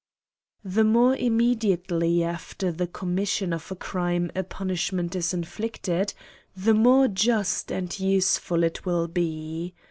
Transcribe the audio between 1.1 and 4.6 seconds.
immediacely after the commission of a crime a